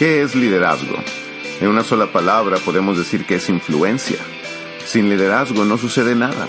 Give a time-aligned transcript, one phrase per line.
[0.00, 0.96] ¿Qué es liderazgo?
[1.60, 4.16] En una sola palabra podemos decir que es influencia.
[4.86, 6.48] Sin liderazgo no sucede nada.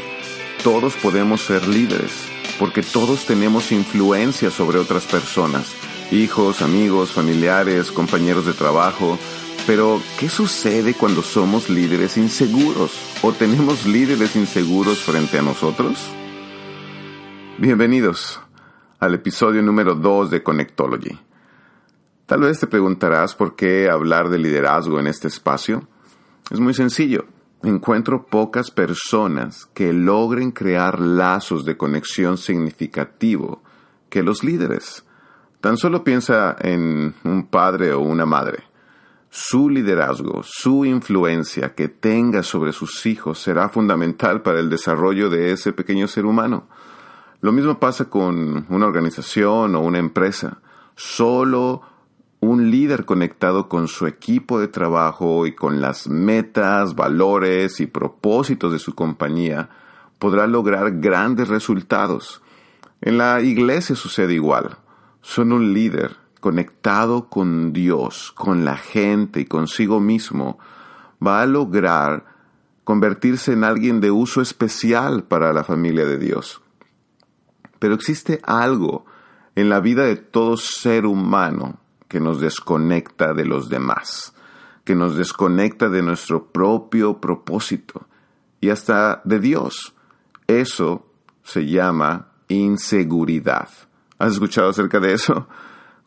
[0.63, 5.75] Todos podemos ser líderes, porque todos tenemos influencia sobre otras personas,
[6.13, 9.19] hijos, amigos, familiares, compañeros de trabajo.
[9.67, 15.99] Pero, ¿qué sucede cuando somos líderes inseguros o tenemos líderes inseguros frente a nosotros?
[17.57, 18.39] Bienvenidos
[18.97, 21.30] al episodio número 2 de Connectology.
[22.31, 25.85] Tal vez te preguntarás por qué hablar de liderazgo en este espacio.
[26.49, 27.25] Es muy sencillo.
[27.61, 33.61] Encuentro pocas personas que logren crear lazos de conexión significativo
[34.09, 35.03] que los líderes.
[35.59, 38.63] Tan solo piensa en un padre o una madre.
[39.29, 45.51] Su liderazgo, su influencia que tenga sobre sus hijos será fundamental para el desarrollo de
[45.51, 46.69] ese pequeño ser humano.
[47.41, 50.61] Lo mismo pasa con una organización o una empresa.
[50.95, 51.90] Solo
[52.41, 58.71] un líder conectado con su equipo de trabajo y con las metas, valores y propósitos
[58.71, 59.69] de su compañía
[60.17, 62.41] podrá lograr grandes resultados.
[62.99, 64.77] En la iglesia sucede igual.
[65.21, 70.57] Son un líder conectado con Dios, con la gente y consigo mismo,
[71.25, 72.25] va a lograr
[72.83, 76.59] convertirse en alguien de uso especial para la familia de Dios.
[77.77, 79.05] Pero existe algo
[79.53, 81.80] en la vida de todo ser humano
[82.11, 84.33] que nos desconecta de los demás,
[84.83, 88.05] que nos desconecta de nuestro propio propósito
[88.59, 89.95] y hasta de Dios.
[90.45, 91.05] Eso
[91.41, 93.69] se llama inseguridad.
[94.19, 95.47] ¿Has escuchado acerca de eso?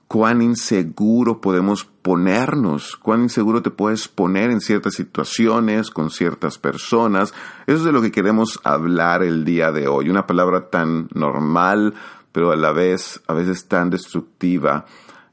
[0.06, 2.96] ¿Cuán inseguro podemos ponernos?
[2.96, 7.33] ¿Cuán inseguro te puedes poner en ciertas situaciones, con ciertas personas?
[7.66, 10.11] Eso es de lo que queremos hablar el día de hoy.
[10.11, 11.94] Una palabra tan normal,
[12.30, 14.84] pero a la vez, a veces tan destructiva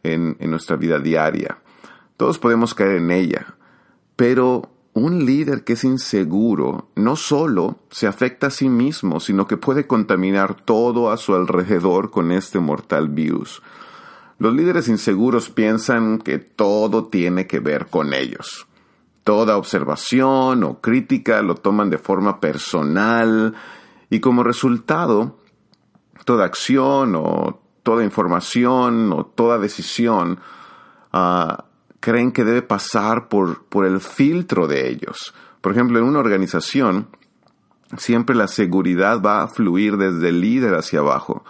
[0.03, 1.57] en, nuestra vida diaria.
[2.17, 3.55] Todos podemos caer en ella,
[4.15, 9.57] pero un líder que es inseguro no solo se afecta a sí mismo, sino que
[9.57, 13.61] puede contaminar todo a su alrededor con este mortal virus.
[14.37, 18.67] Los líderes inseguros piensan que todo tiene que ver con ellos.
[19.23, 23.53] Toda observación o crítica lo toman de forma personal
[24.09, 25.37] y como resultado,
[26.25, 30.39] toda acción o toda información o toda decisión
[31.11, 31.65] ah,
[31.99, 35.33] creen que debe pasar por, por el filtro de ellos.
[35.61, 37.07] Por ejemplo, en una organización,
[37.97, 41.43] siempre la seguridad va a fluir desde el líder hacia abajo.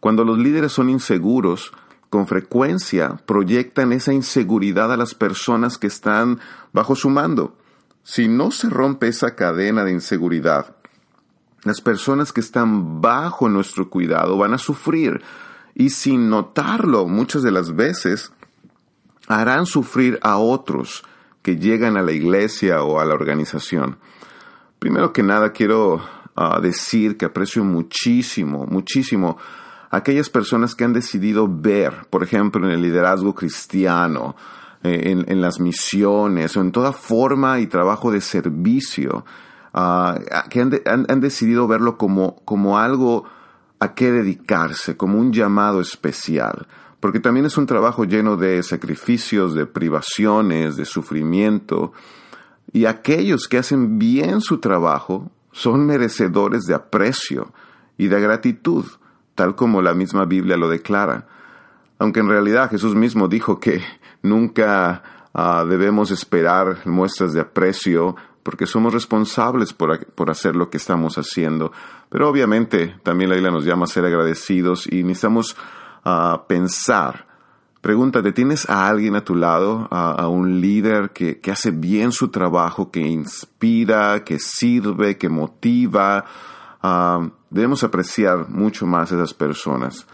[0.00, 1.72] Cuando los líderes son inseguros,
[2.10, 6.40] con frecuencia proyectan esa inseguridad a las personas que están
[6.72, 7.56] bajo su mando.
[8.02, 10.74] Si no se rompe esa cadena de inseguridad,
[11.64, 15.20] las personas que están bajo nuestro cuidado van a sufrir
[15.78, 18.32] y sin notarlo muchas de las veces
[19.28, 21.04] harán sufrir a otros
[21.40, 23.96] que llegan a la iglesia o a la organización.
[24.80, 26.02] Primero que nada quiero
[26.34, 29.38] ah, decir que aprecio muchísimo, muchísimo
[29.90, 34.34] aquellas personas que han decidido ver, por ejemplo, en el liderazgo cristiano,
[34.82, 39.24] eh, en, las misiones o en toda forma y trabajo de servicio,
[39.72, 40.18] ah,
[40.50, 43.24] que han, decidido verlo como, como algo
[43.80, 46.66] a qué dedicarse, como un llamado especial,
[47.00, 51.92] porque también es un trabajo lleno de sacrificios, de privaciones, de sufrimiento,
[52.72, 57.52] y aquellos que hacen bien su trabajo son merecedores de aprecio
[57.96, 58.84] y de gratitud,
[59.34, 61.26] tal como la misma Biblia lo declara.
[61.98, 63.82] Aunque en realidad Jesús mismo dijo que
[64.22, 65.02] nunca
[65.34, 71.72] ah, debemos esperar muestras de aprecio porque somos responsables por, hacer lo que estamos haciendo.
[72.08, 75.56] Pero obviamente también la isla nos llama a ser agradecidos y necesitamos
[76.04, 77.26] uh, pensar.
[77.80, 82.90] Pregúntate, ¿tienes a alguien a tu lado, a, un líder que, hace bien su trabajo,
[82.90, 86.24] que inspira, que sirve, que motiva?
[86.82, 90.06] Ah, debemos apreciar mucho más a esas personas.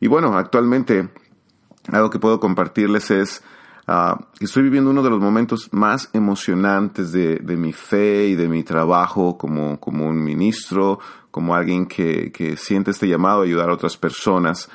[0.00, 1.08] Y bueno, actualmente
[1.92, 3.44] algo que puedo compartirles es
[3.86, 8.62] Ah, estoy viviendo uno de los momentos más emocionantes de, mi fe y de mi
[8.62, 10.98] trabajo como, como un ministro,
[11.30, 14.70] como alguien que, que, siente este llamado a ayudar a otras personas.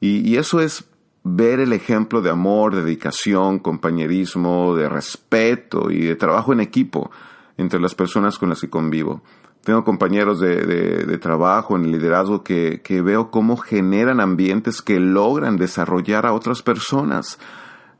[0.00, 0.84] Y, y eso es
[1.22, 7.12] ver el ejemplo de amor, de dedicación, compañerismo, de respeto y de trabajo en equipo
[7.58, 9.22] entre las personas con las que convivo.
[9.62, 14.82] Tengo compañeros de, de, de, trabajo en el liderazgo que, que veo cómo generan ambientes
[14.82, 17.38] que logran desarrollar a otras personas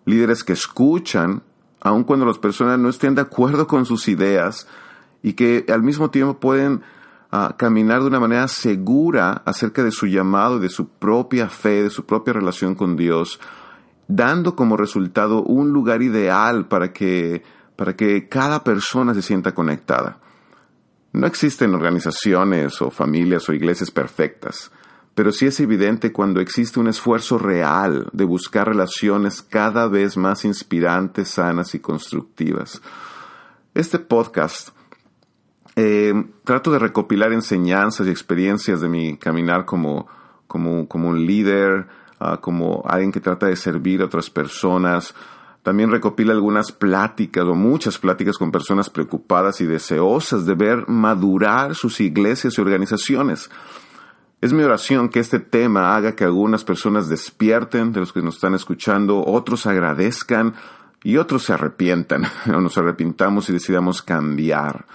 [0.09, 1.43] líderes que escuchan,
[1.81, 4.67] aun cuando las personas no estén de acuerdo con sus ideas,
[5.23, 6.83] y que al mismo tiempo pueden
[7.31, 11.91] ah, caminar de una manera segura acerca de su llamado, de su propia fe, de
[11.91, 13.41] su propia relación con Dios,
[14.07, 17.43] dando como resultado un lugar ideal para que,
[17.77, 20.19] para que cada persona se sienta conectada.
[21.13, 24.71] No existen organizaciones o familias o iglesias perfectas,
[25.19, 30.45] pero sí es evidente cuando existe un esfuerzo real de buscar relaciones cada vez más
[30.45, 32.81] inspirantes, sanas y constructivas.
[33.75, 34.69] Este podcast
[35.75, 40.07] eh, trato de recopilar enseñanzas y experiencias de mi caminar como,
[40.47, 41.89] como, un líder,
[42.21, 45.17] ah, como alguien que trata de servir a otras personas,
[45.65, 51.75] también recopila algunas pláticas o muchas pláticas con personas preocupadas y deseosas de ver madurar
[51.75, 53.51] sus iglesias y organizaciones.
[54.41, 58.37] Es mi oración que este tema haga que algunas personas despierten de los que nos
[58.37, 60.55] están escuchando, otros agradezcan
[61.03, 64.87] y otros se arrepientan o nos arrepintamos y decidamos cambiar.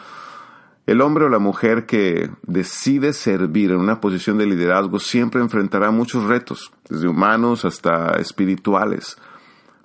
[0.85, 5.91] El hombre o la mujer que decide servir en una posición de liderazgo siempre enfrentará
[5.91, 9.17] muchos retos, desde humanos hasta espirituales.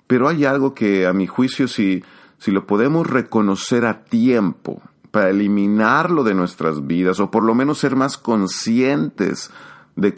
[0.07, 2.03] Pero hay algo que a mi juicio si,
[2.37, 7.79] si lo podemos reconocer a tiempo para eliminarlo de nuestras vidas o por lo menos
[7.79, 9.51] ser más conscientes
[9.95, 10.11] de,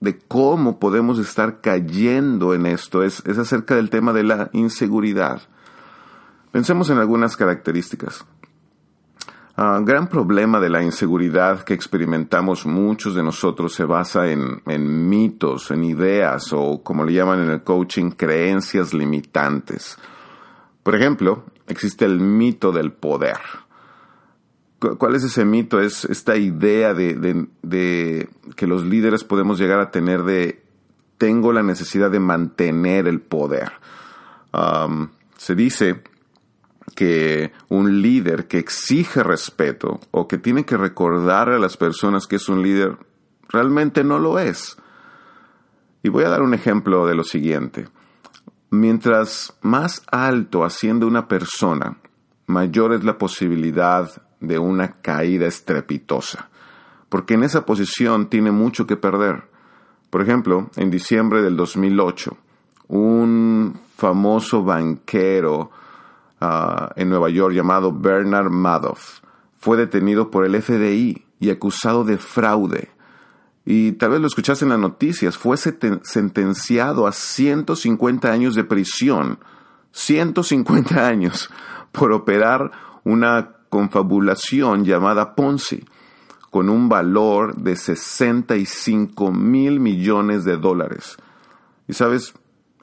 [0.00, 5.42] de, cómo podemos estar cayendo en esto, es, es acerca del tema de la inseguridad.
[6.52, 8.24] Pensemos en algunas características.
[9.60, 14.62] Un ah, gran problema de la inseguridad que experimentamos muchos de nosotros se basa en,
[15.08, 19.98] mitos, en ideas o, como le llaman en el coaching, creencias limitantes.
[20.82, 23.38] Por ejemplo, existe el mito del poder.
[24.98, 25.80] ¿Cuál es ese mito?
[25.80, 27.48] Es esta idea de,
[28.56, 30.62] que los líderes podemos llegar a tener de
[31.18, 33.72] tengo la necesidad de mantener el poder.
[35.36, 36.02] se dice
[36.94, 42.36] que un líder que exige respeto o que tiene que recordar a las personas que
[42.36, 42.96] es un líder
[43.50, 44.78] realmente no lo es.
[46.02, 47.86] Y voy a dar un ejemplo de lo siguiente.
[48.70, 51.98] Mientras más alto asciende una persona,
[52.46, 56.48] mayor es la posibilidad de una caída estrepitosa,
[57.08, 59.48] porque en esa posición tiene mucho que perder.
[60.08, 62.36] Por ejemplo, en diciembre del 2008,
[62.88, 65.70] un famoso banquero
[66.42, 69.20] Ah, en Nueva York llamado Bernard Madoff.
[69.58, 72.88] Fue detenido por el FBI y acusado de fraude.
[73.64, 79.38] Y tal vez lo escuchaste en las noticias, fue sentenciado a 150 años de prisión.
[79.92, 81.50] 150 años
[81.92, 82.70] por operar
[83.04, 85.84] una confabulación llamada Ponzi
[86.50, 91.16] con un valor de 65 mil millones de dólares.
[91.86, 92.34] Y sabes,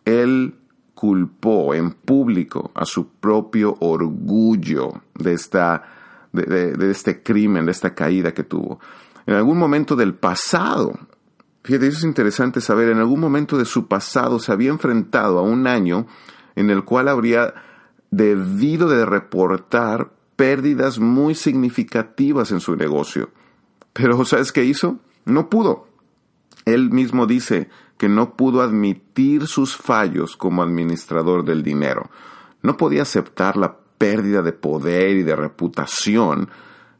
[0.05, 0.55] él
[0.93, 5.83] culpó en público a su propio orgullo de, esta,
[6.31, 8.79] de, este crimen, de esta caída que tuvo.
[9.27, 10.97] En algún momento del pasado,
[11.63, 15.43] fíjate, eso es interesante saber, en algún momento de su pasado se había enfrentado a
[15.43, 16.07] un año
[16.55, 17.53] en el cual habría
[18.09, 23.29] debido de reportar pérdidas muy significativas en su negocio.
[23.93, 24.97] Pero ¿sabes qué hizo?
[25.25, 25.87] No pudo.
[26.65, 32.09] Él mismo dice, que no pudo admitir sus fallos como administrador del dinero.
[32.61, 36.49] No podía aceptar la pérdida de poder y de reputación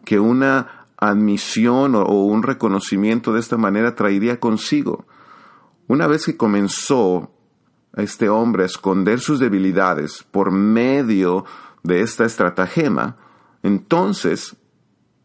[0.04, 5.06] que una admisión o, un reconocimiento de esta manera traería consigo.
[5.88, 7.32] Una vez que comenzó
[7.96, 11.46] este hombre a esconder sus debilidades por medio
[11.84, 13.18] de esta estratagema,
[13.64, 14.58] entonces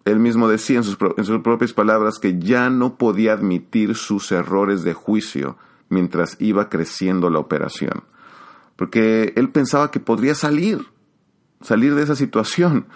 [0.05, 0.97] él mismo decía en sus,
[1.43, 5.57] propias palabras que ya no podía admitir sus errores de juicio
[5.89, 8.05] mientras iba creciendo la operación.
[8.77, 10.87] Porque él pensaba que podría salir,
[11.61, 12.87] salir de esa situación.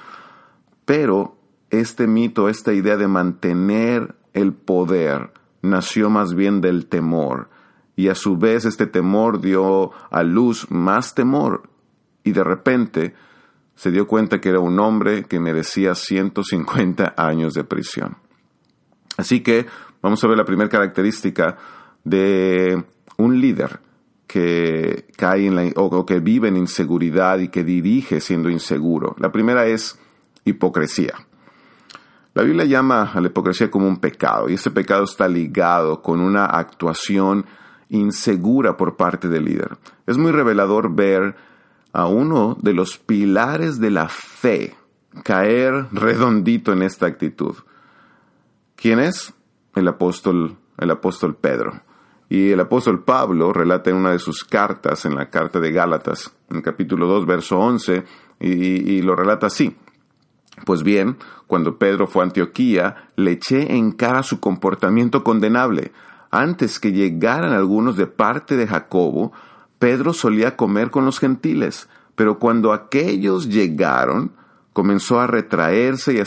[0.84, 1.36] Pero
[1.70, 5.32] este mito, esta idea de mantener el poder,
[5.62, 7.48] nació más bien del temor.
[7.96, 11.70] Y a su vez este temor dio a luz más temor.
[12.24, 13.14] Y de repente
[13.74, 18.16] se dio cuenta que era un hombre que merecía 150 años de prisión.
[19.16, 19.66] Así que
[20.02, 21.56] vamos a ver la primera característica
[22.04, 22.84] de
[23.16, 23.80] un líder
[24.26, 29.14] que cae en o, que vive en inseguridad y que dirige siendo inseguro.
[29.18, 29.98] La primera es
[30.44, 31.25] hipocresía.
[32.36, 36.20] La Biblia llama a la hipocresía como un pecado y ese pecado está ligado con
[36.20, 37.46] una actuación
[37.88, 39.78] insegura por parte del líder.
[40.06, 41.34] Es muy revelador ver
[41.94, 44.74] a uno de los pilares de la fe
[45.22, 47.54] caer redondito en esta actitud.
[48.74, 49.32] ¿Quién es?
[49.74, 51.80] El apóstol, el apóstol Pedro.
[52.28, 56.36] Y el apóstol Pablo relata en una de sus cartas, en la carta de Gálatas,
[56.50, 58.04] en capítulo 2, verso 11,
[58.40, 59.74] y, y lo relata así.
[60.64, 65.92] Pues bien, cuando Pedro fue a Antioquía, le eché en cara su comportamiento condenable.
[66.30, 69.32] Antes que llegaran algunos de parte de Jacobo,
[69.78, 74.32] Pedro solía comer con los gentiles, pero cuando aquellos llegaron,
[74.72, 76.24] comenzó a retraerse y a,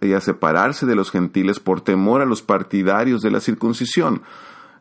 [0.00, 4.22] y a separarse de los gentiles por temor a los partidarios de la circuncisión.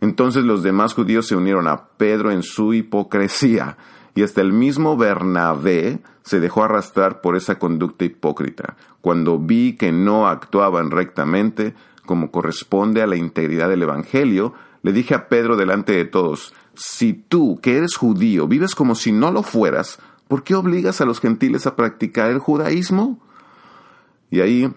[0.01, 3.77] Entonces los demás judíos se unieron a Pedro en su hipocresía,
[4.17, 8.75] y hasta el mismo Bernabé se dejó arrastrar por esa conducta hipócrita.
[8.99, 15.13] Cuando vi que no actuaban rectamente, como corresponde a la integridad del Evangelio, le dije
[15.13, 19.43] a Pedro delante de todos, si tú, que eres judío, vives como si no lo
[19.43, 23.19] fueras, ¿por qué obligas a los gentiles a practicar el judaísmo?
[24.31, 24.67] Y ahí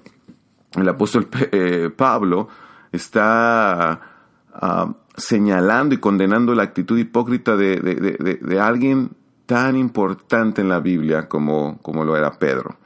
[0.76, 2.48] el apóstol eh, Pablo
[2.92, 4.02] está
[4.52, 9.12] ah, señalando y condenando la actitud hipócrita de, alguien
[9.50, 12.76] tan importante en la Biblia como, como lo era Pedro.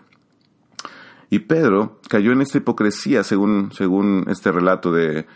[1.28, 5.26] Y Pedro cayó en esta hipocresía según, según este relato de,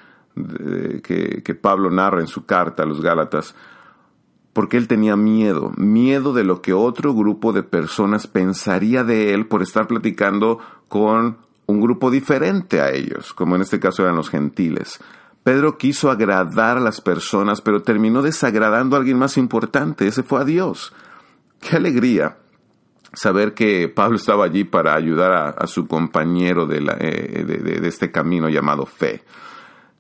[1.02, 3.54] que, que, Pablo narra en su carta a los Gálatas,
[4.54, 9.48] porque él tenía miedo, miedo de lo que otro grupo de personas pensaría de él
[9.48, 14.30] por estar platicando con un grupo diferente a ellos, como en este caso eran los
[14.30, 14.98] gentiles.
[15.42, 20.40] Pedro quiso agradar a las personas, pero terminó desagradando a alguien más importante, ese fue
[20.40, 20.94] a Dios.
[21.60, 22.36] Qué alegría
[23.12, 28.48] saber que Pablo estaba allí para ayudar a, su compañero de, eh, de, este camino
[28.48, 29.22] llamado fe.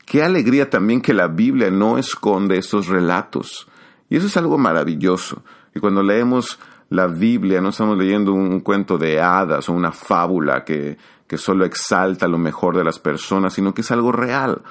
[0.04, 3.68] Qué alegría también que la Biblia no esconde estos relatos.
[4.08, 5.42] Y eso es algo maravilloso.
[5.74, 6.58] Y cuando leemos
[6.90, 10.96] la Biblia no estamos leyendo un, cuento de hadas o una fábula que,
[11.26, 14.62] que solo exalta lo mejor de las personas, sino que es algo real.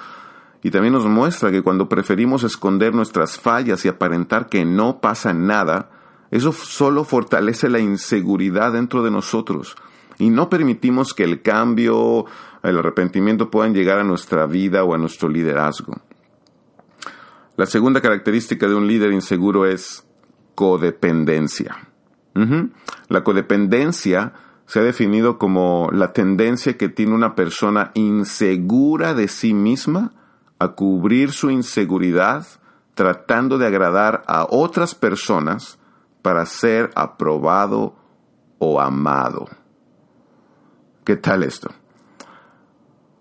[0.64, 5.34] Y también nos muestra que cuando preferimos esconder nuestras fallas y aparentar que no pasa
[5.34, 5.92] nada,
[6.32, 9.76] eso solo fortalece la inseguridad dentro de nosotros
[10.18, 12.26] y no permitimos que el cambio,
[12.64, 15.96] el arrepentimiento puedan llegar a nuestra vida o a nuestro liderazgo.
[17.56, 20.06] La segunda característica de un líder inseguro es
[20.56, 21.88] codependencia.
[23.10, 24.34] La codependencia
[24.68, 30.14] se ha definido como la tendencia que tiene una persona insegura de sí misma
[30.60, 32.46] a cubrir su inseguridad
[32.94, 35.80] tratando de agradar a otras personas
[36.22, 37.96] para ser aprobado
[38.60, 39.48] o amado.
[41.04, 41.70] ¿Qué tal esto?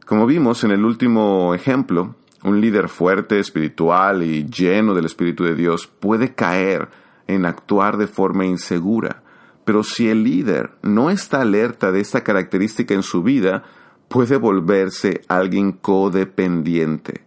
[0.06, 5.54] Como vimos en el último ejemplo, un líder fuerte, espiritual y lleno del Espíritu de
[5.54, 6.88] Dios puede caer
[7.26, 9.24] en actuar de forma insegura.
[9.64, 13.64] Pero si el líder no está alerta de esta característica en su vida,
[14.08, 17.25] puede volverse alguien codependiente.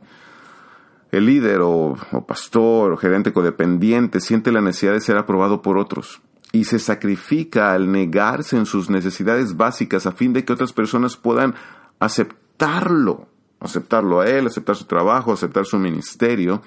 [1.11, 1.95] El líder o,
[2.27, 7.73] pastor o gerente codependiente siente la necesidad de ser aprobado por otros y se sacrifica
[7.73, 11.55] al negarse en sus necesidades básicas a fin de que otras personas puedan
[11.99, 13.27] aceptarlo,
[13.59, 16.61] aceptarlo a él, aceptar su trabajo, aceptar su ministerio.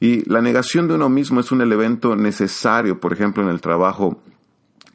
[0.00, 4.20] Y la negación de uno mismo es un elemento necesario, por ejemplo, en el trabajo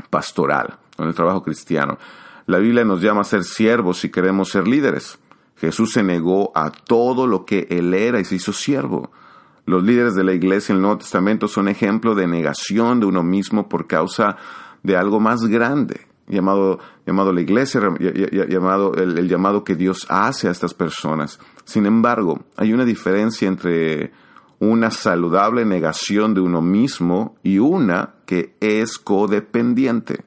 [0.09, 1.97] pastoral, en el trabajo cristiano.
[2.45, 5.17] La Biblia nos llama a ser siervos si queremos ser líderes.
[5.63, 9.11] Jesús se negó a todo lo que él era y se hizo siervo.
[9.65, 13.23] Los líderes de la iglesia en el Nuevo Testamento son ejemplo de negación de uno
[13.23, 14.35] mismo por causa
[14.83, 17.79] de algo más grande, llamado, llamado la iglesia,
[18.49, 21.39] llamado, el, el llamado que Dios hace a estas personas.
[21.63, 24.11] Sin embargo, hay una diferencia entre
[24.59, 30.25] una saludable negación de uno mismo y una que es codependiente.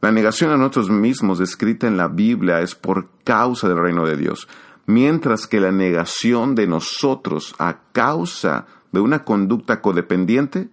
[0.00, 4.16] La negación a nosotros mismos descrita en la Biblia es por causa del reino de
[4.16, 4.48] Dios,
[4.86, 10.70] mientras que la negación de nosotros a causa de una conducta codependiente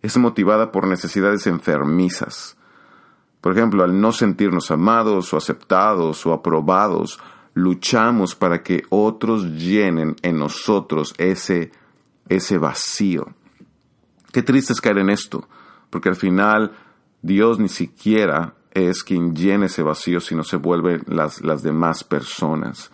[0.00, 2.56] es motivada por necesidades enfermizas.
[3.40, 7.18] Por ejemplo, al no sentirnos amados o aceptados o aprobados,
[7.54, 11.72] luchamos para que otros llenen en nosotros ese,
[12.28, 13.34] ese vacío.
[14.32, 15.48] Qué triste es caer en esto,
[15.90, 16.72] porque al final
[17.22, 22.90] Dios ni siquiera es quien llena ese vacío, sino se vuelven las, las demás personas.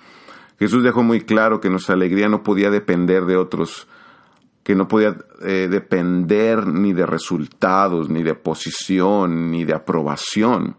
[0.59, 3.87] Jesús dejó muy claro que nuestra alegría no podía depender de otros,
[4.65, 10.77] que no podía eh, depender ni de resultados, ni de posición, ni de aprobación.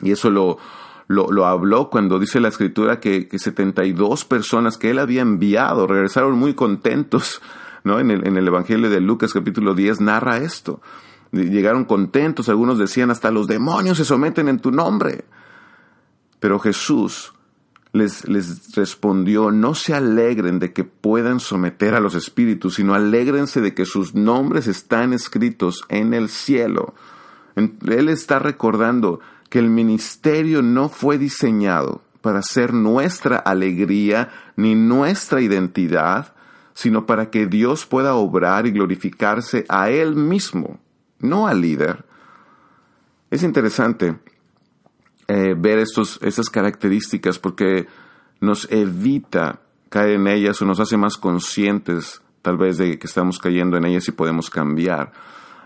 [0.00, 0.58] Y eso lo,
[1.08, 6.38] lo, habló cuando dice la escritura que, que 72 personas que él había enviado regresaron
[6.38, 7.42] muy contentos.
[7.82, 7.98] ¿no?
[7.98, 10.80] En, el, en el Evangelio de Lucas capítulo 10 narra esto
[11.34, 15.24] llegaron contentos, algunos decían hasta los demonios se someten en tu nombre.
[16.40, 17.32] Pero Jesús
[17.92, 23.60] les, les respondió, no se alegren de que puedan someter a los espíritus, sino alégrense
[23.60, 26.94] de que sus nombres están escritos en el cielo.
[27.56, 35.40] Él está recordando que el ministerio no fue diseñado para ser nuestra alegría ni nuestra
[35.40, 36.34] identidad,
[36.72, 40.80] sino para que Dios pueda obrar y glorificarse a Él mismo,
[41.24, 42.04] no al líder.
[43.30, 44.18] Es interesante
[45.26, 47.86] eh, ver estos, estas características porque
[48.40, 53.38] nos evita caer en ellas o nos hace más conscientes tal vez de que estamos
[53.38, 55.12] cayendo en ellas y podemos cambiar.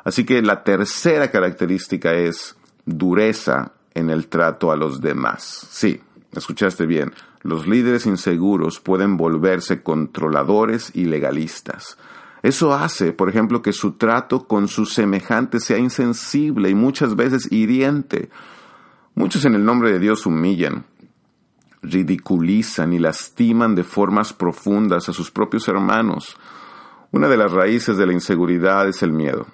[0.05, 5.67] Así que la tercera característica es dureza en el trato a los demás.
[5.71, 6.01] Sí,
[6.33, 7.13] escuchaste bien,
[7.43, 11.99] los líderes inseguros pueden volverse controladores y legalistas.
[12.49, 17.53] Eso hace, por ejemplo, que su trato con sus semejantes sea insensible y muchas veces
[17.53, 18.31] hiriente.
[19.15, 20.87] Muchos en el nombre de Dios humillan,
[21.83, 26.39] ridiculizan y lastiman de formas profundas a sus propios hermanos.
[27.13, 29.47] Una de las raíces de la inseguridad es el miedo.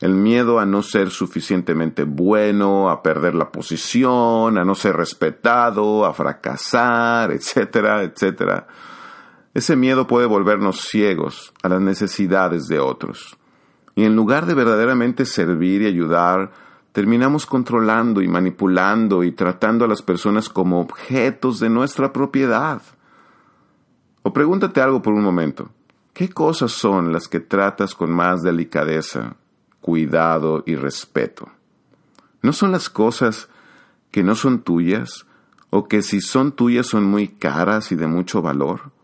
[0.00, 6.04] El miedo a no ser suficientemente bueno, a perder la posición, a no ser respetado,
[6.04, 8.66] a fracasar, etcétera, etcétera.
[9.56, 13.38] Ese miedo puede volvernos ciegos a las necesidades de otros.
[13.94, 16.52] Y en lugar de verdaderamente servir y ayudar,
[16.92, 22.82] terminamos controlando y manipulando y tratando a las personas como objetos de nuestra propiedad.
[24.22, 25.70] O pregúntate algo por un momento.
[26.12, 29.36] ¿Qué cosas son las que tratas con más delicadeza,
[29.80, 31.48] cuidado y respeto?
[32.42, 33.48] ¿No son las cosas
[34.10, 35.24] que no son tuyas
[35.70, 38.94] o que si son tuyas son muy caras y de mucho valor?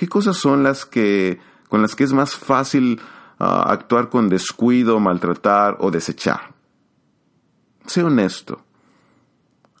[0.00, 1.38] ¿Qué cosas son las que
[1.68, 3.02] con las que es más fácil
[3.38, 6.54] ah, actuar con descuido, maltratar o desechar?
[7.84, 8.64] Sé honesto.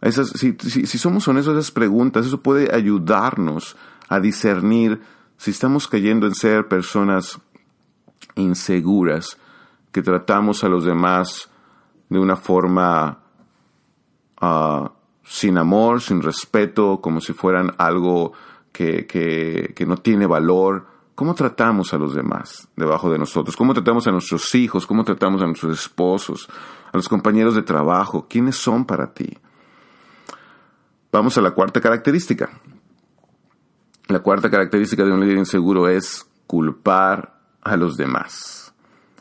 [0.02, 3.78] si, somos honestos a esas preguntas, eso puede ayudarnos
[4.10, 5.00] a discernir
[5.38, 7.40] si estamos cayendo en ser personas
[8.34, 9.38] inseguras,
[9.90, 11.48] que tratamos a los demás
[12.10, 13.20] de una forma
[14.38, 14.92] ah,
[15.24, 18.34] sin amor, sin respeto, como si fueran algo
[18.72, 20.86] que, que no tiene valor,
[21.20, 23.54] ¿Cómo tratamos a los demás debajo de nosotros?
[23.54, 24.86] ¿Cómo tratamos a nuestros hijos?
[24.86, 26.48] ¿Cómo tratamos a nuestros esposos?
[26.90, 28.26] A los compañeros de trabajo.
[28.26, 29.36] ¿Quiénes son para ti?
[31.12, 32.48] Vamos a la cuarta característica.
[34.08, 38.72] La cuarta característica de un líder inseguro es culpar a los demás.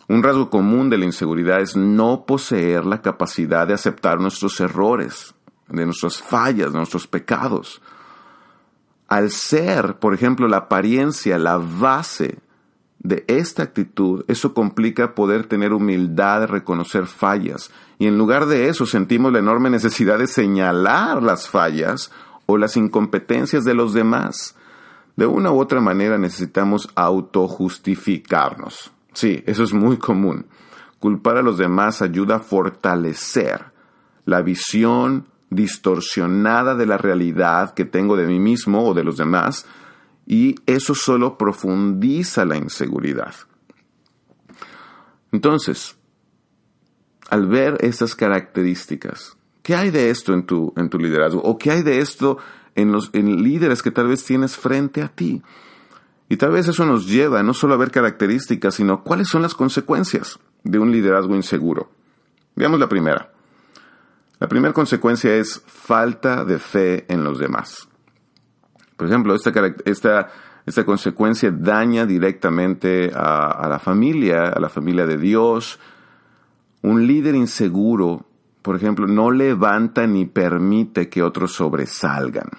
[0.07, 5.35] Un rasgo común de la inseguridad es no poseer la capacidad de aceptar nuestros errores,
[5.67, 7.81] de nuestras fallas, de nuestros pecados
[9.09, 12.37] al ser, por ejemplo, la apariencia, la base
[12.99, 17.71] de esta actitud, eso complica poder tener humildad reconocer fallas.
[17.97, 22.11] Y en lugar de eso sentimos la enorme necesidad de señalar las fallas
[22.45, 24.55] o las incompetencias de los demás.
[25.15, 28.91] De una u otra manera necesitamos autojustificarnos.
[29.13, 30.45] Sí, eso es muy común.
[30.99, 33.65] Culpar a los demás ayuda a fortalecer
[34.25, 39.65] la visión distorsionada de la realidad que tengo de mí mismo o de los demás,
[40.25, 43.33] y eso solo profundiza la inseguridad.
[45.31, 45.97] Entonces,
[47.29, 51.41] al ver estas características, ¿qué hay de esto en tu, en tu liderazgo?
[51.41, 52.37] ¿O qué hay de esto
[52.75, 55.41] en los en líderes que tal vez tienes frente a ti?
[56.29, 59.55] Y tal vez eso nos lleva no solo a ver características, sino cuáles son las
[59.55, 61.91] consecuencias de un liderazgo inseguro.
[62.55, 63.31] Veamos la primera.
[64.39, 67.89] La primera consecuencia es falta de fe en los demás.
[68.95, 69.51] Por ejemplo, esta,
[69.85, 70.29] esta,
[70.65, 75.79] esta consecuencia daña directamente a, a la familia, a la familia de Dios.
[76.81, 78.25] Un líder inseguro,
[78.61, 82.49] por ejemplo, no levanta ni permite que otros sobresalgan.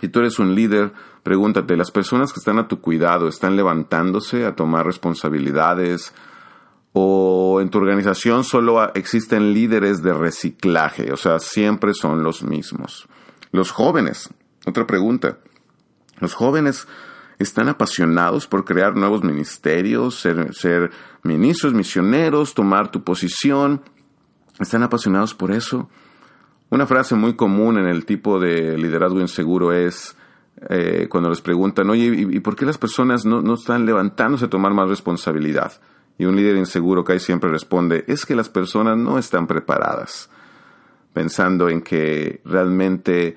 [0.00, 0.92] Si tú eres un líder,
[1.22, 6.12] pregúntate, ¿las personas que están a tu cuidado están levantándose a tomar responsabilidades,
[6.96, 13.08] o en tu organización solo existen líderes de reciclaje, o sea, siempre son los mismos.
[13.50, 14.30] Los jóvenes,
[14.64, 15.38] otra pregunta.
[16.20, 16.86] Los jóvenes
[17.40, 20.90] están apasionados por crear nuevos ministerios, ser,
[21.24, 23.82] ministros, misioneros, tomar tu posición.
[24.60, 25.90] ¿Están apasionados por eso?
[26.70, 30.16] Una frase muy común en el tipo de liderazgo inseguro es
[30.70, 34.50] eh, cuando les preguntan, oye, ¿y, por qué las personas no, no están levantándose a
[34.50, 35.72] tomar más responsabilidad?
[36.18, 40.30] Y un líder inseguro que ahí siempre responde, es que las personas no están preparadas,
[41.12, 43.36] pensando en que realmente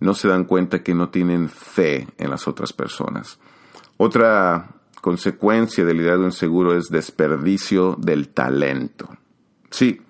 [0.00, 3.38] no se dan cuenta que no tienen fe en las otras personas.
[3.96, 9.08] Otra consecuencia del liderazgo inseguro es desperdicio del talento.
[9.70, 10.00] Sí,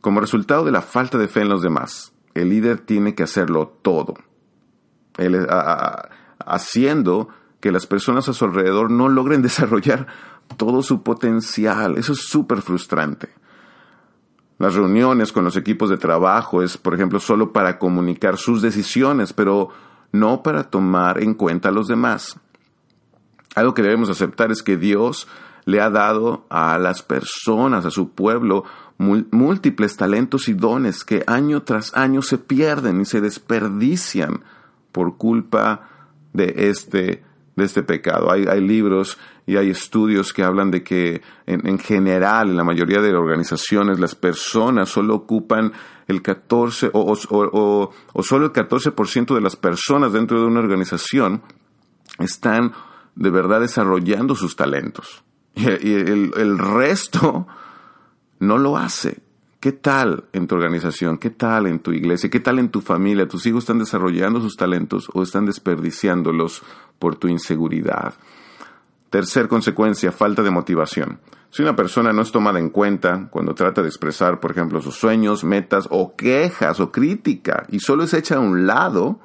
[0.00, 3.78] como resultado de la falta de fe en los demás, el líder tiene que hacerlo
[3.82, 4.14] todo,
[6.38, 7.28] haciendo
[7.60, 10.06] que las personas a su alrededor no logren desarrollar
[10.56, 11.98] todo su potencial.
[11.98, 13.28] Eso es súper frustrante.
[14.58, 19.34] Las reuniones con los equipos de trabajo es, por ejemplo, solo para comunicar sus decisiones,
[19.34, 19.68] pero
[20.12, 22.40] no para tomar en cuenta a los demás.
[23.54, 25.28] Algo que debemos aceptar es que Dios
[25.66, 28.64] le ha dado a las personas, a su pueblo,
[28.98, 34.42] múltiples talentos y dones que año tras año se pierden y se desperdician
[34.92, 35.88] por culpa
[36.32, 37.22] de este,
[37.56, 38.30] de este pecado.
[38.30, 43.00] Hay, hay libros y hay estudios que hablan de que en, general, en la mayoría
[43.00, 45.72] de organizaciones, las personas solo ocupan
[46.06, 51.42] el 14 o, o, o solo el 14% de las personas dentro de una organización
[52.18, 52.72] están
[53.14, 55.24] de verdad desarrollando sus talentos.
[55.56, 57.46] Y, el, el resto
[58.40, 59.22] no lo hace.
[59.58, 61.16] ¿Qué tal en tu organización?
[61.18, 62.28] ¿Qué tal en tu iglesia?
[62.28, 63.26] ¿Qué tal en tu familia?
[63.26, 66.62] ¿Tus hijos están desarrollando sus talentos o están desperdiciándolos
[66.98, 68.14] por tu inseguridad?
[69.10, 71.20] Tercer consecuencia, falta de motivación.
[71.50, 74.96] Si una persona no es tomada en cuenta cuando trata de expresar, por ejemplo, sus
[74.96, 79.20] sueños, metas o quejas o crítica y solo es hecha a un lado,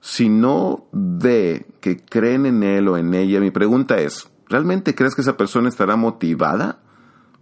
[0.00, 5.14] si no ve que creen en él o en ella, mi pregunta es, ¿realmente crees
[5.14, 6.78] que esa persona estará motivada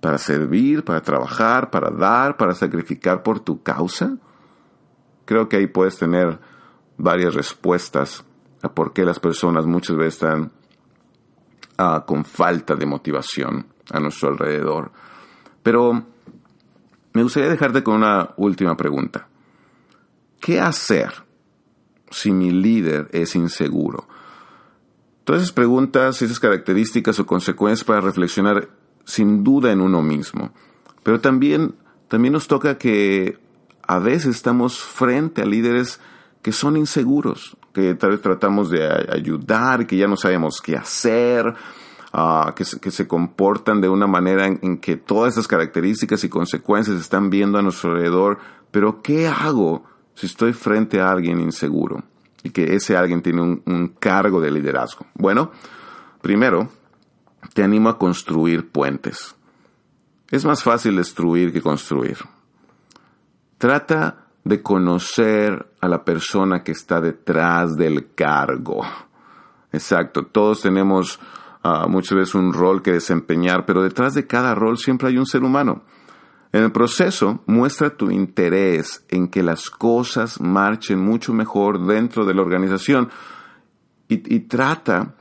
[0.00, 4.16] para servir, para trabajar, para dar, para sacrificar por tu causa?
[5.24, 6.38] Creo que ahí puedes tener
[6.96, 8.24] varias respuestas
[8.62, 10.52] a por qué las personas muchas veces están
[11.78, 14.90] ah, con falta de motivación a nuestro alrededor.
[15.62, 16.04] Pero
[17.12, 19.28] me gustaría dejarte con una última pregunta.
[20.40, 21.12] ¿Qué hacer
[22.10, 24.06] si mi líder es inseguro?
[25.24, 28.68] Todas esas preguntas, esas características o consecuencias para reflexionar
[29.04, 30.52] sin duda en uno mismo.
[31.02, 31.74] Pero también,
[32.08, 33.38] también nos toca que
[33.86, 36.00] a veces estamos frente a líderes
[36.42, 41.52] que son inseguros, que tal vez tratamos de ayudar, que ya no sabemos qué hacer,
[42.54, 46.96] que, se, que, se, comportan de una manera en, que todas esas características y consecuencias
[46.98, 48.38] están viendo a nuestro alrededor,
[48.70, 49.84] pero ¿qué hago
[50.14, 52.02] si estoy frente a alguien inseguro
[52.42, 55.04] y que ese alguien tiene un, un cargo de liderazgo?
[55.12, 55.50] Bueno,
[56.22, 56.70] primero,
[57.52, 59.34] te animo a construir puentes.
[60.30, 62.16] Es más fácil destruir que construir.
[63.58, 68.82] Trata de conocer a la persona que está detrás del cargo.
[69.72, 71.18] Exacto, todos tenemos
[71.64, 75.26] uh, muchas veces un rol que desempeñar, pero detrás de cada rol siempre hay un
[75.26, 75.82] ser humano.
[76.52, 82.34] En el proceso, muestra tu interés en que las cosas marchen mucho mejor dentro de
[82.34, 83.10] la organización
[84.08, 85.16] y trata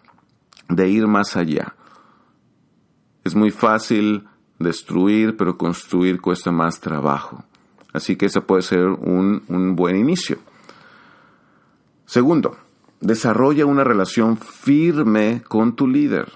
[0.69, 1.73] de ir más allá.
[3.23, 4.27] Es muy fácil
[4.59, 7.43] destruir, pero construir cuesta más trabajo.
[7.95, 10.37] Así que ese puede ser un, un buen inicio.
[12.05, 12.57] Segundo,
[12.99, 16.31] desarrolla una relación firme con tu líder.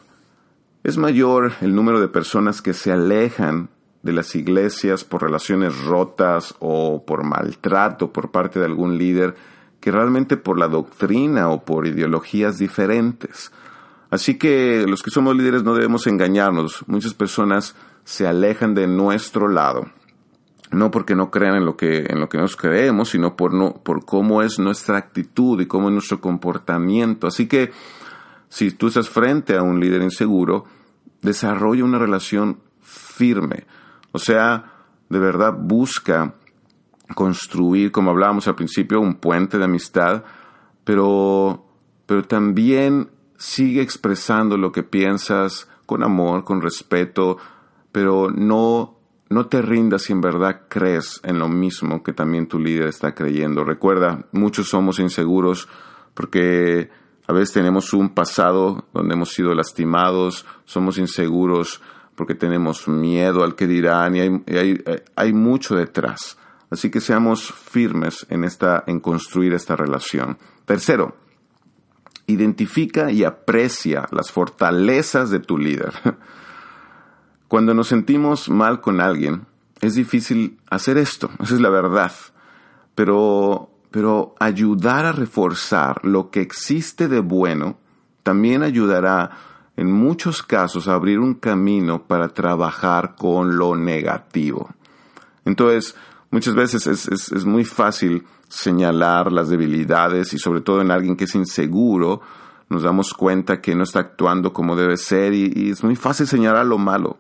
[0.84, 3.70] Es mayor el número de personas que se alejan
[4.02, 9.36] de las iglesias por relaciones rotas o por maltrato por parte de algún líder
[9.80, 13.52] que realmente por la doctrina o por ideologías diferentes.
[14.10, 16.84] Así que los que somos líderes no debemos engañarnos.
[16.88, 19.88] Muchas personas se alejan de nuestro lado.
[20.72, 23.74] No porque no crean en lo que, en lo que nos creemos, sino por, no,
[23.74, 27.26] por cómo es nuestra actitud y cómo es nuestro comportamiento.
[27.26, 27.72] Así que
[28.50, 30.66] si tú estás frente a un líder inseguro,
[31.22, 33.66] desarrolla una relación firme.
[34.12, 34.74] O sea,
[35.10, 36.36] de verdad busca
[37.16, 40.24] construir, como hablábamos al principio, un puente de amistad,
[40.84, 41.66] pero,
[42.06, 47.38] pero también sigue expresando lo que piensas con amor, con respeto,
[47.92, 48.99] pero no,
[49.30, 53.14] no te rindas si en verdad crees en lo mismo que también tu líder está
[53.14, 53.64] creyendo.
[53.64, 55.70] Recuerda, muchos somos inseguros
[56.16, 56.90] porque
[57.28, 61.82] a veces tenemos un pasado donde hemos sido lastimados, somos inseguros
[62.16, 64.84] porque tenemos miedo al que dirán y hay,
[65.16, 66.38] hay, mucho detrás.
[66.72, 70.38] Así que seamos firmes en, esta, en construir esta relación.
[70.66, 71.16] Tercero,
[72.26, 75.94] identifica y aprecia las fortalezas de tu líder.
[77.50, 79.46] Cuando nos sentimos mal con alguien,
[79.82, 82.14] es difícil hacer esto, esa es la verdad.
[82.96, 87.78] Pero, pero ayudar a reforzar lo que existe de bueno
[88.24, 89.32] también ayudará
[89.76, 94.70] en muchos casos a abrir un camino para trabajar con lo negativo.
[95.44, 95.96] Entonces,
[96.32, 101.16] muchas veces es, es, es muy fácil señalar las debilidades y sobre todo en alguien
[101.16, 102.22] que es inseguro,
[102.70, 106.66] nos damos cuenta que no está actuando como debe ser y, es muy fácil señalar
[106.66, 107.18] lo malo.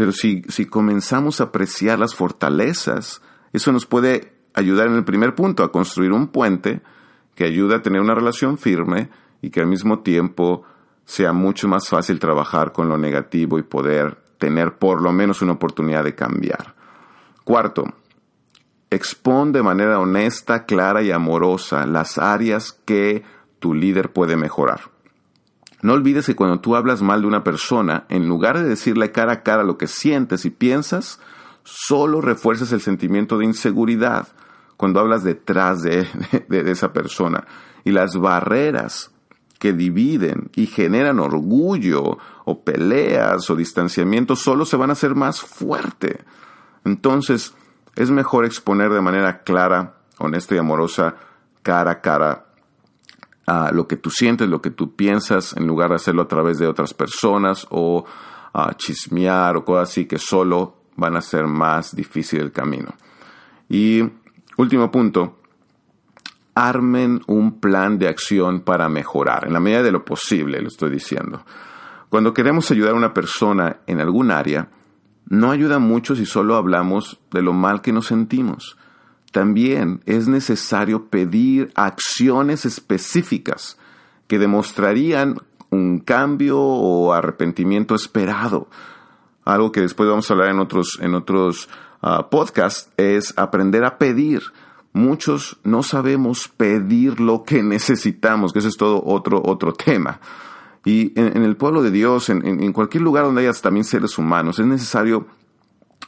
[0.00, 3.20] Pero si, si comenzamos a apreciar las fortalezas,
[3.52, 6.80] eso nos puede ayudar en el primer punto a construir un puente
[7.34, 9.10] que ayuda a tener una relación firme
[9.42, 10.64] y que al mismo tiempo
[11.04, 15.52] sea mucho más fácil trabajar con lo negativo y poder tener por lo menos una
[15.52, 16.74] oportunidad de cambiar.
[17.44, 17.84] Cuarto,
[18.88, 23.22] Expon de manera honesta, clara y amorosa las áreas que
[23.58, 24.80] tu líder puede mejorar.
[25.82, 29.32] No olvides que cuando tú hablas mal de una persona, en lugar de decirle cara
[29.32, 31.20] a cara lo que sientes y piensas,
[31.64, 34.28] solo refuerzas el sentimiento de inseguridad
[34.76, 36.06] cuando hablas detrás de,
[36.48, 37.46] esa persona.
[37.84, 39.10] Y las barreras
[39.58, 45.40] que dividen y generan orgullo o peleas o distanciamiento solo se van a hacer más
[45.40, 46.24] fuerte.
[46.84, 47.54] Entonces,
[47.94, 51.16] es mejor exponer de manera clara, honesta y amorosa,
[51.62, 52.46] cara a cara,
[53.72, 56.66] lo que tú sientes, lo que tú piensas, en lugar de hacerlo a través de
[56.66, 58.04] otras personas o
[58.76, 62.94] chismear o cosas así que solo van a hacer más difícil el camino.
[63.68, 64.02] Y
[64.56, 65.38] último punto,
[66.54, 70.90] armen un plan de acción para mejorar, en la medida de lo posible, lo estoy
[70.90, 71.44] diciendo.
[72.08, 74.68] Cuando queremos ayudar a una persona en algún área,
[75.26, 78.76] no ayuda mucho si solo hablamos de lo mal que nos sentimos.
[79.30, 83.78] También es necesario pedir acciones específicas
[84.26, 85.36] que demostrarían
[85.70, 88.68] un cambio o arrepentimiento esperado.
[89.44, 91.68] Algo que después vamos a hablar en otros, en otros
[92.02, 94.42] ah, podcasts es aprender a pedir.
[94.92, 100.20] Muchos no sabemos pedir lo que necesitamos, que eso es todo otro, otro tema.
[100.84, 104.66] Y en, el pueblo de Dios, en, cualquier lugar donde haya también seres humanos, es
[104.66, 105.26] necesario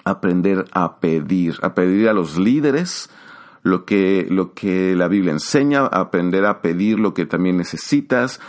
[0.04, 3.10] aprender a pedir, a pedir a los líderes
[3.62, 8.40] lo que, lo que la Biblia enseña, aprender a pedir lo que también necesitas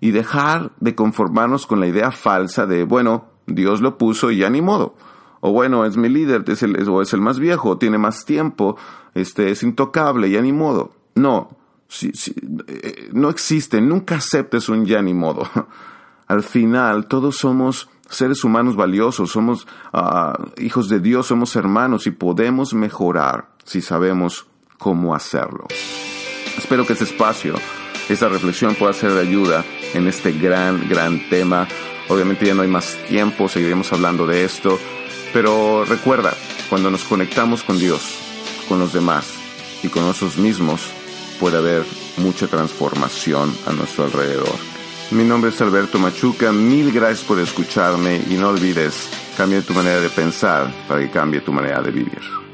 [0.00, 4.50] y dejar de conformarnos con la idea falsa de, bueno, Dios lo puso y ya
[4.50, 4.94] ni modo.
[5.40, 8.76] O bueno, es mi líder, es el, o es el más viejo, tiene más tiempo,
[9.14, 10.92] este, es intocable, ya ni modo.
[11.14, 11.56] No,
[12.02, 15.48] eh, no existe, nunca aceptes un ya ni modo.
[16.26, 22.10] Al final, todos somos seres humanos valiosos, somos ah, hijos de Dios, somos hermanos y
[22.10, 24.46] podemos mejorar si sabemos
[24.78, 25.66] cómo hacerlo.
[26.56, 27.54] Espero que este espacio,
[28.08, 31.68] esta reflexión pueda ser de ayuda en este gran, gran tema.
[32.08, 34.78] Obviamente ya no hay más tiempo, seguiremos hablando de esto,
[35.32, 36.32] pero recuerda,
[36.68, 38.18] cuando nos conectamos con Dios,
[38.68, 39.34] con los demás
[39.82, 40.90] y con nosotros mismos,
[41.38, 41.84] puede haber
[42.16, 44.77] mucha transformación a nuestro alrededor.
[45.10, 50.00] Mi nombre es Alberto Machuca, mil gracias por escucharme y no olvides, cambia tu manera
[50.00, 52.47] de pensar para que cambie tu manera de vivir.